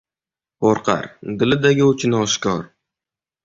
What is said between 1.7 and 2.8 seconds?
oʻchini oshkor